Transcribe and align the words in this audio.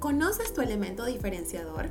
¿Conoces 0.00 0.54
tu 0.54 0.62
elemento 0.62 1.04
diferenciador? 1.04 1.90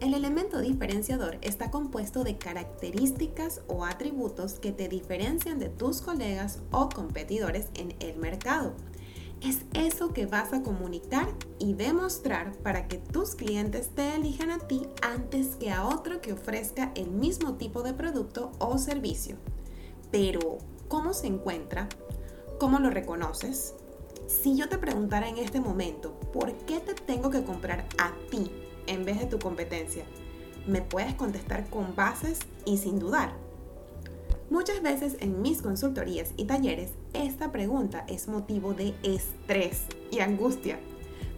El 0.00 0.14
elemento 0.14 0.60
diferenciador 0.60 1.38
está 1.42 1.70
compuesto 1.70 2.24
de 2.24 2.38
características 2.38 3.60
o 3.68 3.84
atributos 3.84 4.54
que 4.54 4.72
te 4.72 4.88
diferencian 4.88 5.60
de 5.60 5.68
tus 5.68 6.02
colegas 6.02 6.58
o 6.72 6.88
competidores 6.88 7.68
en 7.74 7.94
el 8.00 8.16
mercado. 8.16 8.74
Es 9.42 9.60
eso 9.74 10.12
que 10.12 10.26
vas 10.26 10.52
a 10.52 10.64
comunicar 10.64 11.28
y 11.60 11.74
demostrar 11.74 12.50
para 12.64 12.88
que 12.88 12.98
tus 12.98 13.36
clientes 13.36 13.90
te 13.90 14.16
elijan 14.16 14.50
a 14.50 14.58
ti 14.58 14.82
antes 15.00 15.54
que 15.54 15.70
a 15.70 15.86
otro 15.86 16.20
que 16.20 16.32
ofrezca 16.32 16.90
el 16.96 17.12
mismo 17.12 17.54
tipo 17.54 17.84
de 17.84 17.94
producto 17.94 18.50
o 18.58 18.76
servicio. 18.76 19.36
Pero, 20.10 20.58
¿cómo 20.88 21.14
se 21.14 21.28
encuentra? 21.28 21.88
¿Cómo 22.58 22.80
lo 22.80 22.90
reconoces? 22.90 23.74
Si 24.26 24.56
yo 24.56 24.68
te 24.68 24.76
preguntara 24.76 25.28
en 25.28 25.38
este 25.38 25.60
momento, 25.60 26.18
¿por 26.32 26.52
qué 26.52 26.80
te 26.80 26.95
que 27.30 27.44
comprar 27.44 27.86
a 27.98 28.12
ti 28.30 28.50
en 28.86 29.04
vez 29.04 29.18
de 29.18 29.26
tu 29.26 29.38
competencia? 29.38 30.04
Me 30.66 30.82
puedes 30.82 31.14
contestar 31.14 31.68
con 31.70 31.94
bases 31.94 32.40
y 32.64 32.78
sin 32.78 32.98
dudar. 32.98 33.32
Muchas 34.50 34.80
veces 34.80 35.16
en 35.20 35.42
mis 35.42 35.60
consultorías 35.60 36.30
y 36.36 36.44
talleres 36.44 36.90
esta 37.14 37.50
pregunta 37.50 38.04
es 38.08 38.28
motivo 38.28 38.74
de 38.74 38.94
estrés 39.02 39.82
y 40.10 40.20
angustia. 40.20 40.78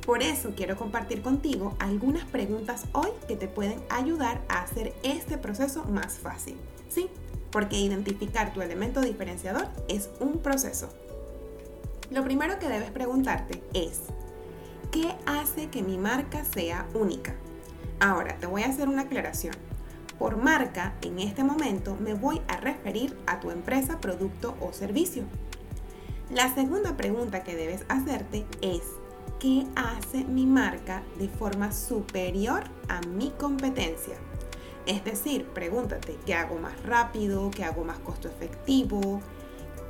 Por 0.04 0.22
eso 0.22 0.52
quiero 0.56 0.76
compartir 0.76 1.22
contigo 1.22 1.74
algunas 1.78 2.24
preguntas 2.24 2.84
hoy 2.92 3.10
que 3.26 3.36
te 3.36 3.48
pueden 3.48 3.80
ayudar 3.90 4.42
a 4.48 4.62
hacer 4.62 4.94
este 5.02 5.38
proceso 5.38 5.84
más 5.84 6.18
fácil. 6.18 6.56
Sí, 6.88 7.08
porque 7.50 7.78
identificar 7.78 8.52
tu 8.52 8.62
elemento 8.62 9.00
diferenciador 9.00 9.68
es 9.88 10.10
un 10.20 10.38
proceso. 10.38 10.88
Lo 12.10 12.24
primero 12.24 12.58
que 12.58 12.68
debes 12.68 12.90
preguntarte 12.90 13.62
es, 13.74 14.00
¿qué 14.90 15.14
hace 15.26 15.68
que 15.68 15.82
mi 15.82 15.98
marca 15.98 16.44
sea 16.44 16.86
única? 16.94 17.34
Ahora, 18.00 18.36
te 18.38 18.46
voy 18.46 18.62
a 18.62 18.68
hacer 18.68 18.88
una 18.88 19.02
aclaración. 19.02 19.54
Por 20.18 20.36
marca, 20.36 20.94
en 21.02 21.18
este 21.18 21.44
momento 21.44 21.96
me 22.00 22.14
voy 22.14 22.40
a 22.48 22.56
referir 22.56 23.16
a 23.26 23.40
tu 23.40 23.50
empresa, 23.50 24.00
producto 24.00 24.56
o 24.60 24.72
servicio. 24.72 25.24
La 26.30 26.52
segunda 26.54 26.96
pregunta 26.96 27.44
que 27.44 27.56
debes 27.56 27.84
hacerte 27.88 28.44
es, 28.60 28.82
¿qué 29.38 29.66
hace 29.76 30.24
mi 30.24 30.46
marca 30.46 31.02
de 31.18 31.28
forma 31.28 31.72
superior 31.72 32.64
a 32.88 33.00
mi 33.02 33.30
competencia? 33.30 34.16
Es 34.86 35.04
decir, 35.04 35.46
pregúntate, 35.54 36.16
¿qué 36.24 36.34
hago 36.34 36.58
más 36.58 36.82
rápido? 36.82 37.50
¿Qué 37.50 37.64
hago 37.64 37.84
más 37.84 37.98
costo 37.98 38.28
efectivo? 38.28 39.20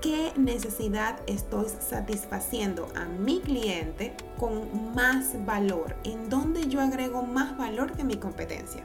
Qué 0.01 0.33
necesidad 0.37 1.21
estoy 1.27 1.67
satisfaciendo 1.81 2.89
a 2.95 3.05
mi 3.07 3.41
cliente 3.41 4.15
con 4.39 4.95
más 4.95 5.45
valor, 5.45 5.97
en 6.05 6.29
dónde 6.29 6.69
yo 6.69 6.81
agrego 6.81 7.23
más 7.23 7.57
valor 7.57 7.93
que 7.93 8.05
mi 8.05 8.17
competencia. 8.17 8.85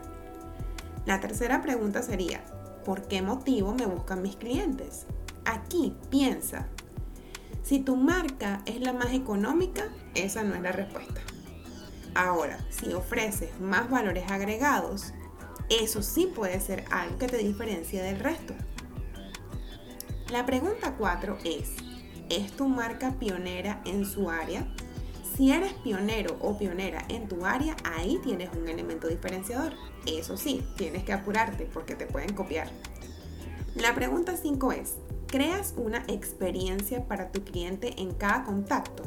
La 1.06 1.20
tercera 1.20 1.62
pregunta 1.62 2.02
sería, 2.02 2.44
¿por 2.84 3.02
qué 3.02 3.22
motivo 3.22 3.74
me 3.74 3.86
buscan 3.86 4.22
mis 4.22 4.36
clientes? 4.36 5.06
Aquí 5.44 5.94
piensa, 6.10 6.66
si 7.62 7.80
tu 7.80 7.96
marca 7.96 8.62
es 8.66 8.80
la 8.80 8.92
más 8.92 9.12
económica, 9.12 9.88
esa 10.14 10.42
no 10.42 10.54
es 10.54 10.62
la 10.62 10.72
respuesta. 10.72 11.20
Ahora, 12.14 12.58
si 12.70 12.92
ofreces 12.92 13.58
más 13.60 13.90
valores 13.90 14.30
agregados, 14.30 15.12
eso 15.68 16.02
sí 16.02 16.26
puede 16.26 16.60
ser 16.60 16.84
algo 16.90 17.18
que 17.18 17.26
te 17.26 17.38
diferencie 17.38 18.02
del 18.02 18.20
resto. 18.20 18.54
La 20.30 20.46
pregunta 20.46 20.94
4 20.96 21.38
es, 21.44 21.72
¿es 22.30 22.52
tu 22.52 22.66
marca 22.66 23.12
pionera 23.18 23.82
en 23.84 24.06
su 24.06 24.30
área? 24.30 24.66
Si 25.36 25.52
eres 25.52 25.74
pionero 25.74 26.38
o 26.40 26.56
pionera 26.56 27.04
en 27.08 27.28
tu 27.28 27.44
área, 27.44 27.76
ahí 27.84 28.18
tienes 28.22 28.48
un 28.56 28.66
elemento 28.66 29.06
diferenciador. 29.06 29.74
Eso 30.06 30.36
sí, 30.36 30.66
tienes 30.76 31.04
que 31.04 31.12
apurarte 31.12 31.66
porque 31.66 31.94
te 31.94 32.06
pueden 32.06 32.32
copiar. 32.34 32.68
La 33.74 33.94
pregunta 33.94 34.36
5 34.36 34.72
es, 34.72 34.94
¿creas 35.26 35.74
una 35.76 36.04
experiencia 36.08 37.06
para 37.06 37.30
tu 37.30 37.44
cliente 37.44 38.00
en 38.00 38.14
cada 38.14 38.44
contacto? 38.44 39.02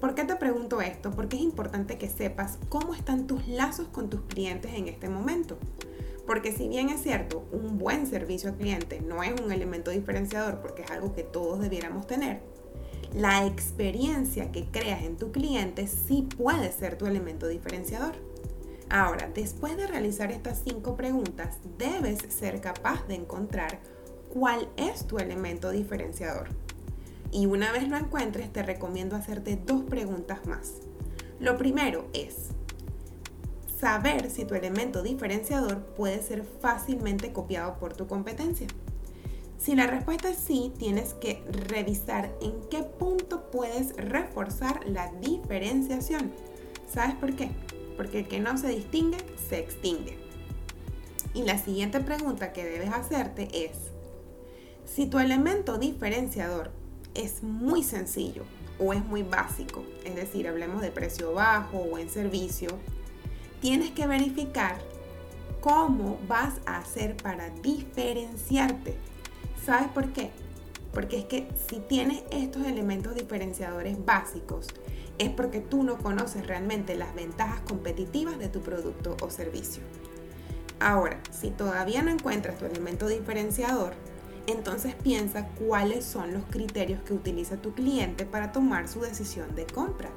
¿Por 0.00 0.14
qué 0.14 0.24
te 0.24 0.36
pregunto 0.36 0.80
esto? 0.80 1.12
Porque 1.12 1.36
es 1.36 1.42
importante 1.42 1.98
que 1.98 2.10
sepas 2.10 2.58
cómo 2.68 2.94
están 2.94 3.26
tus 3.26 3.46
lazos 3.46 3.86
con 3.88 4.10
tus 4.10 4.22
clientes 4.22 4.74
en 4.74 4.88
este 4.88 5.08
momento. 5.08 5.56
Porque 6.26 6.52
si 6.52 6.68
bien 6.68 6.88
es 6.88 7.02
cierto, 7.02 7.46
un 7.52 7.78
buen 7.78 8.06
servicio 8.06 8.50
al 8.50 8.56
cliente 8.56 9.00
no 9.00 9.22
es 9.22 9.40
un 9.40 9.52
elemento 9.52 9.90
diferenciador 9.90 10.60
porque 10.60 10.82
es 10.82 10.90
algo 10.90 11.14
que 11.14 11.22
todos 11.22 11.60
debiéramos 11.60 12.06
tener, 12.06 12.40
la 13.14 13.46
experiencia 13.46 14.50
que 14.52 14.66
creas 14.66 15.02
en 15.02 15.16
tu 15.16 15.32
cliente 15.32 15.86
sí 15.86 16.26
puede 16.36 16.72
ser 16.72 16.98
tu 16.98 17.06
elemento 17.06 17.46
diferenciador. 17.46 18.14
Ahora, 18.88 19.30
después 19.34 19.76
de 19.76 19.86
realizar 19.86 20.30
estas 20.30 20.62
cinco 20.64 20.96
preguntas, 20.96 21.58
debes 21.78 22.18
ser 22.28 22.60
capaz 22.60 23.06
de 23.08 23.14
encontrar 23.14 23.80
cuál 24.32 24.68
es 24.76 25.06
tu 25.06 25.18
elemento 25.18 25.70
diferenciador. 25.70 26.48
Y 27.32 27.46
una 27.46 27.72
vez 27.72 27.88
lo 27.88 27.96
encuentres, 27.96 28.52
te 28.52 28.62
recomiendo 28.62 29.16
hacerte 29.16 29.58
dos 29.64 29.82
preguntas 29.84 30.46
más. 30.46 30.74
Lo 31.40 31.56
primero 31.56 32.06
es, 32.12 32.50
saber 33.78 34.30
si 34.30 34.44
tu 34.44 34.54
elemento 34.54 35.02
diferenciador 35.02 35.84
puede 35.94 36.22
ser 36.22 36.44
fácilmente 36.60 37.32
copiado 37.32 37.78
por 37.78 37.94
tu 37.94 38.06
competencia. 38.06 38.66
Si 39.58 39.74
la 39.74 39.86
respuesta 39.86 40.28
es 40.28 40.38
sí, 40.38 40.72
tienes 40.78 41.14
que 41.14 41.42
revisar 41.68 42.32
en 42.40 42.60
qué 42.70 42.82
punto 42.82 43.50
puedes 43.50 43.96
reforzar 43.96 44.86
la 44.86 45.12
diferenciación. 45.14 46.32
¿Sabes 46.92 47.16
por 47.16 47.34
qué? 47.34 47.50
Porque 47.96 48.20
el 48.20 48.28
que 48.28 48.40
no 48.40 48.56
se 48.58 48.68
distingue, 48.68 49.18
se 49.48 49.58
extingue. 49.58 50.18
Y 51.34 51.42
la 51.42 51.58
siguiente 51.58 52.00
pregunta 52.00 52.52
que 52.52 52.64
debes 52.64 52.92
hacerte 52.92 53.48
es, 53.52 53.76
si 54.84 55.06
tu 55.06 55.18
elemento 55.18 55.78
diferenciador 55.78 56.70
es 57.14 57.42
muy 57.42 57.82
sencillo 57.82 58.44
o 58.78 58.92
es 58.92 59.04
muy 59.04 59.22
básico, 59.22 59.84
es 60.04 60.14
decir, 60.14 60.48
hablemos 60.48 60.80
de 60.80 60.90
precio 60.90 61.32
bajo 61.32 61.78
o 61.78 61.98
en 61.98 62.08
servicio, 62.08 62.78
tienes 63.60 63.90
que 63.90 64.06
verificar 64.06 64.78
cómo 65.60 66.18
vas 66.28 66.54
a 66.66 66.78
hacer 66.78 67.16
para 67.16 67.50
diferenciarte. 67.50 68.96
¿Sabes 69.64 69.88
por 69.88 70.12
qué? 70.12 70.30
Porque 70.92 71.18
es 71.18 71.24
que 71.24 71.48
si 71.68 71.80
tienes 71.80 72.22
estos 72.30 72.66
elementos 72.66 73.14
diferenciadores 73.14 74.04
básicos, 74.04 74.68
es 75.18 75.30
porque 75.30 75.60
tú 75.60 75.82
no 75.82 75.98
conoces 75.98 76.46
realmente 76.46 76.94
las 76.94 77.14
ventajas 77.14 77.60
competitivas 77.62 78.38
de 78.38 78.48
tu 78.48 78.60
producto 78.60 79.16
o 79.22 79.30
servicio. 79.30 79.82
Ahora, 80.78 81.20
si 81.30 81.50
todavía 81.50 82.02
no 82.02 82.10
encuentras 82.10 82.58
tu 82.58 82.66
elemento 82.66 83.08
diferenciador, 83.08 83.94
entonces 84.46 84.94
piensa 84.94 85.48
cuáles 85.48 86.04
son 86.04 86.32
los 86.32 86.44
criterios 86.44 87.02
que 87.02 87.14
utiliza 87.14 87.56
tu 87.56 87.72
cliente 87.72 88.26
para 88.26 88.52
tomar 88.52 88.86
su 88.86 89.00
decisión 89.00 89.54
de 89.54 89.66
compra. 89.66 90.10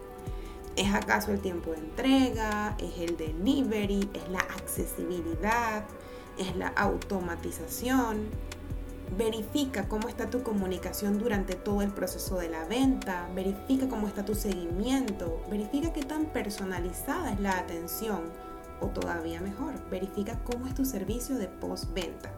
¿Es 0.79 0.93
acaso 0.93 1.33
el 1.33 1.41
tiempo 1.41 1.71
de 1.71 1.79
entrega? 1.79 2.77
¿Es 2.79 2.99
el 2.99 3.17
delivery? 3.17 4.09
¿Es 4.13 4.29
la 4.29 4.39
accesibilidad? 4.39 5.83
¿Es 6.37 6.55
la 6.55 6.69
automatización? 6.69 8.29
Verifica 9.17 9.89
cómo 9.89 10.07
está 10.07 10.29
tu 10.29 10.41
comunicación 10.41 11.19
durante 11.19 11.55
todo 11.55 11.81
el 11.81 11.91
proceso 11.91 12.37
de 12.37 12.47
la 12.47 12.63
venta. 12.63 13.27
Verifica 13.35 13.89
cómo 13.89 14.07
está 14.07 14.23
tu 14.23 14.35
seguimiento. 14.35 15.43
Verifica 15.51 15.91
qué 15.91 16.03
tan 16.03 16.27
personalizada 16.27 17.33
es 17.33 17.41
la 17.41 17.59
atención. 17.59 18.21
O 18.79 18.85
todavía 18.85 19.41
mejor, 19.41 19.73
verifica 19.89 20.39
cómo 20.45 20.65
es 20.65 20.75
tu 20.75 20.85
servicio 20.85 21.37
de 21.37 21.49
postventa. 21.49 22.31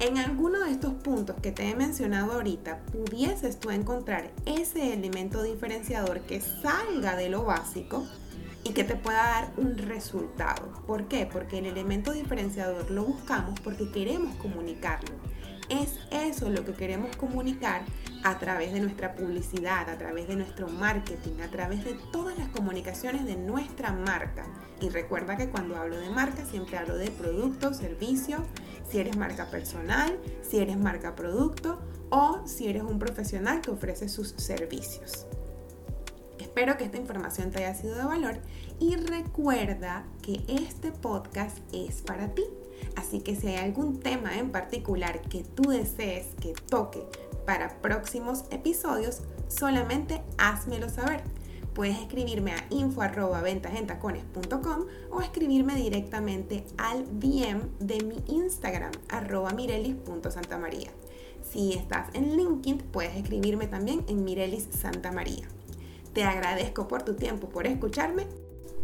En 0.00 0.18
alguno 0.18 0.60
de 0.60 0.72
estos 0.72 0.92
puntos 0.94 1.36
que 1.40 1.52
te 1.52 1.70
he 1.70 1.76
mencionado 1.76 2.32
ahorita, 2.32 2.80
pudieses 2.92 3.58
tú 3.60 3.70
encontrar 3.70 4.30
ese 4.44 4.92
elemento 4.92 5.42
diferenciador 5.42 6.20
que 6.22 6.40
salga 6.40 7.16
de 7.16 7.28
lo 7.28 7.44
básico 7.44 8.04
y 8.64 8.72
que 8.72 8.84
te 8.84 8.96
pueda 8.96 9.22
dar 9.22 9.52
un 9.56 9.78
resultado. 9.78 10.82
¿Por 10.86 11.06
qué? 11.06 11.26
Porque 11.30 11.58
el 11.58 11.66
elemento 11.66 12.12
diferenciador 12.12 12.90
lo 12.90 13.04
buscamos 13.04 13.60
porque 13.60 13.90
queremos 13.90 14.34
comunicarlo. 14.36 15.14
Es 15.68 15.98
eso 16.10 16.50
lo 16.50 16.64
que 16.64 16.74
queremos 16.74 17.16
comunicar 17.16 17.82
a 18.22 18.38
través 18.38 18.72
de 18.72 18.80
nuestra 18.80 19.14
publicidad, 19.14 19.88
a 19.88 19.96
través 19.96 20.28
de 20.28 20.36
nuestro 20.36 20.68
marketing, 20.68 21.40
a 21.40 21.50
través 21.50 21.84
de 21.84 21.94
todas 22.12 22.36
las 22.36 22.48
comunicaciones 22.48 23.24
de 23.24 23.36
nuestra 23.36 23.92
marca. 23.92 24.46
Y 24.80 24.88
recuerda 24.88 25.36
que 25.36 25.48
cuando 25.48 25.76
hablo 25.76 25.96
de 25.96 26.10
marca 26.10 26.44
siempre 26.44 26.76
hablo 26.76 26.96
de 26.96 27.10
producto, 27.10 27.72
servicio, 27.72 28.44
si 28.94 29.00
eres 29.00 29.16
marca 29.16 29.46
personal, 29.46 30.16
si 30.48 30.60
eres 30.60 30.78
marca 30.78 31.16
producto 31.16 31.80
o 32.10 32.46
si 32.46 32.68
eres 32.68 32.84
un 32.84 33.00
profesional 33.00 33.60
que 33.60 33.72
ofrece 33.72 34.08
sus 34.08 34.28
servicios. 34.36 35.26
Espero 36.38 36.76
que 36.76 36.84
esta 36.84 36.96
información 36.96 37.50
te 37.50 37.64
haya 37.64 37.74
sido 37.74 37.96
de 37.96 38.04
valor 38.04 38.38
y 38.78 38.94
recuerda 38.94 40.04
que 40.22 40.44
este 40.46 40.92
podcast 40.92 41.58
es 41.72 42.02
para 42.02 42.36
ti. 42.36 42.44
Así 42.94 43.18
que 43.18 43.34
si 43.34 43.48
hay 43.48 43.56
algún 43.56 43.98
tema 43.98 44.38
en 44.38 44.52
particular 44.52 45.22
que 45.22 45.42
tú 45.42 45.70
desees 45.70 46.28
que 46.40 46.52
toque 46.52 47.04
para 47.44 47.80
próximos 47.80 48.44
episodios, 48.52 49.22
solamente 49.48 50.22
házmelo 50.38 50.88
saber. 50.88 51.24
Puedes 51.74 51.98
escribirme 51.98 52.52
a 52.52 52.64
info.ventasentacones.com 52.70 54.86
o 55.10 55.20
escribirme 55.20 55.74
directamente 55.74 56.64
al 56.78 57.04
DM 57.18 57.62
de 57.80 58.04
mi 58.04 58.22
Instagram, 58.28 58.92
arroba 59.08 59.50
mirelis.santamaría. 59.50 60.92
Si 61.42 61.72
estás 61.72 62.14
en 62.14 62.36
LinkedIn, 62.36 62.78
puedes 62.78 63.16
escribirme 63.16 63.66
también 63.66 64.04
en 64.08 64.22
Mirelis 64.24 64.68
Santa 64.70 65.10
María. 65.10 65.48
Te 66.12 66.22
agradezco 66.22 66.86
por 66.86 67.02
tu 67.02 67.14
tiempo, 67.14 67.48
por 67.48 67.66
escucharme 67.66 68.28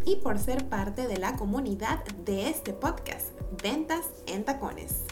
y 0.05 0.17
por 0.17 0.41
ser 0.41 0.69
parte 0.69 1.07
de 1.07 1.19
la 1.19 1.37
comunidad 1.37 2.05
de 2.25 2.51
este 2.51 2.73
podcast, 2.73 3.29
Ventas 3.63 4.11
en 4.27 4.45
Tacones. 4.45 5.05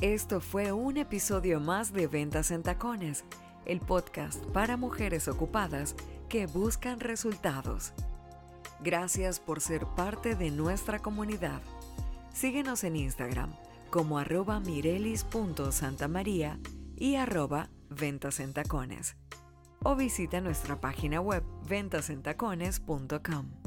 Esto 0.00 0.40
fue 0.40 0.72
un 0.72 0.96
episodio 0.96 1.60
más 1.60 1.92
de 1.92 2.06
Ventas 2.06 2.50
en 2.52 2.62
Tacones, 2.62 3.26
el 3.66 3.80
podcast 3.80 4.42
para 4.46 4.78
mujeres 4.78 5.28
ocupadas 5.28 5.94
que 6.30 6.46
buscan 6.46 7.00
resultados. 7.00 7.92
Gracias 8.82 9.40
por 9.40 9.60
ser 9.60 9.84
parte 9.84 10.36
de 10.36 10.50
nuestra 10.50 11.00
comunidad. 11.00 11.60
Síguenos 12.32 12.82
en 12.82 12.96
Instagram 12.96 13.52
como 13.90 14.18
arroba 14.18 14.58
mirelis.santamaría 14.58 16.58
y 16.96 17.16
arroba 17.16 17.68
ventas 17.90 18.40
en 18.40 18.54
tacones. 18.54 19.18
O 19.82 19.96
visita 19.96 20.40
nuestra 20.40 20.80
página 20.80 21.20
web 21.20 21.44
ventasentacones.com. 21.68 23.59